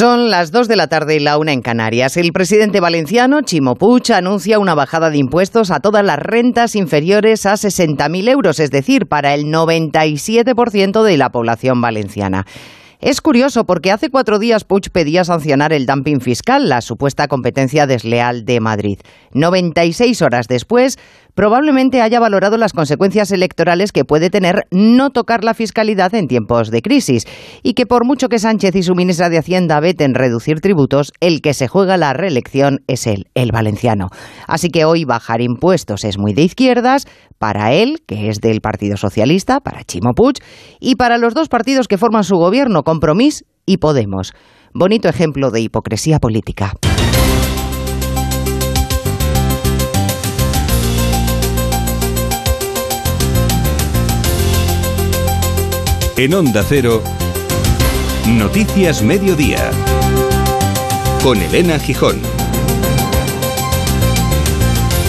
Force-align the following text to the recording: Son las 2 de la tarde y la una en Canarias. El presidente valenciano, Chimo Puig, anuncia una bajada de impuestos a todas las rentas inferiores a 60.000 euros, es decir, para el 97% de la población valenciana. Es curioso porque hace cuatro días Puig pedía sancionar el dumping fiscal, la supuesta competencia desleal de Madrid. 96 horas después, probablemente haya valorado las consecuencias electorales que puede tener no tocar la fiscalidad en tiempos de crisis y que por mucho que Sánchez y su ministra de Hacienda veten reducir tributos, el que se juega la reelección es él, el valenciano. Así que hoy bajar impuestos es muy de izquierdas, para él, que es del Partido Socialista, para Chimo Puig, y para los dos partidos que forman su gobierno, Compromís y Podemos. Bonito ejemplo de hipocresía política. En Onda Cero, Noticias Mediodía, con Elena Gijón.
Son 0.00 0.30
las 0.30 0.50
2 0.50 0.66
de 0.66 0.76
la 0.76 0.86
tarde 0.86 1.16
y 1.16 1.20
la 1.20 1.36
una 1.36 1.52
en 1.52 1.60
Canarias. 1.60 2.16
El 2.16 2.32
presidente 2.32 2.80
valenciano, 2.80 3.42
Chimo 3.42 3.74
Puig, 3.74 4.10
anuncia 4.14 4.58
una 4.58 4.74
bajada 4.74 5.10
de 5.10 5.18
impuestos 5.18 5.70
a 5.70 5.80
todas 5.80 6.02
las 6.02 6.18
rentas 6.18 6.74
inferiores 6.74 7.44
a 7.44 7.52
60.000 7.52 8.30
euros, 8.30 8.60
es 8.60 8.70
decir, 8.70 9.08
para 9.08 9.34
el 9.34 9.52
97% 9.52 11.02
de 11.02 11.16
la 11.18 11.28
población 11.28 11.82
valenciana. 11.82 12.46
Es 13.00 13.22
curioso 13.22 13.64
porque 13.64 13.92
hace 13.92 14.10
cuatro 14.10 14.38
días 14.38 14.64
Puig 14.64 14.90
pedía 14.92 15.24
sancionar 15.24 15.72
el 15.72 15.86
dumping 15.86 16.20
fiscal, 16.20 16.68
la 16.68 16.82
supuesta 16.82 17.28
competencia 17.28 17.86
desleal 17.86 18.44
de 18.44 18.60
Madrid. 18.60 18.98
96 19.32 20.20
horas 20.20 20.48
después, 20.48 20.98
probablemente 21.34 22.02
haya 22.02 22.20
valorado 22.20 22.58
las 22.58 22.74
consecuencias 22.74 23.32
electorales 23.32 23.92
que 23.92 24.04
puede 24.04 24.28
tener 24.28 24.66
no 24.70 25.08
tocar 25.08 25.44
la 25.44 25.54
fiscalidad 25.54 26.14
en 26.14 26.28
tiempos 26.28 26.70
de 26.70 26.82
crisis 26.82 27.26
y 27.62 27.72
que 27.72 27.86
por 27.86 28.04
mucho 28.04 28.28
que 28.28 28.38
Sánchez 28.38 28.76
y 28.76 28.82
su 28.82 28.94
ministra 28.94 29.30
de 29.30 29.38
Hacienda 29.38 29.80
veten 29.80 30.12
reducir 30.12 30.60
tributos, 30.60 31.14
el 31.20 31.40
que 31.40 31.54
se 31.54 31.68
juega 31.68 31.96
la 31.96 32.12
reelección 32.12 32.80
es 32.86 33.06
él, 33.06 33.28
el 33.34 33.50
valenciano. 33.50 34.08
Así 34.46 34.68
que 34.68 34.84
hoy 34.84 35.06
bajar 35.06 35.40
impuestos 35.40 36.04
es 36.04 36.18
muy 36.18 36.34
de 36.34 36.42
izquierdas, 36.42 37.06
para 37.38 37.72
él, 37.72 38.02
que 38.06 38.28
es 38.28 38.40
del 38.40 38.60
Partido 38.60 38.98
Socialista, 38.98 39.60
para 39.60 39.82
Chimo 39.84 40.12
Puig, 40.14 40.34
y 40.78 40.96
para 40.96 41.16
los 41.16 41.32
dos 41.32 41.48
partidos 41.48 41.88
que 41.88 41.96
forman 41.96 42.22
su 42.22 42.36
gobierno, 42.36 42.82
Compromís 42.90 43.44
y 43.66 43.76
Podemos. 43.76 44.32
Bonito 44.74 45.08
ejemplo 45.08 45.52
de 45.52 45.60
hipocresía 45.60 46.18
política. 46.18 46.74
En 56.16 56.34
Onda 56.34 56.64
Cero, 56.68 57.00
Noticias 58.26 59.04
Mediodía, 59.04 59.70
con 61.22 61.40
Elena 61.40 61.78
Gijón. 61.78 62.29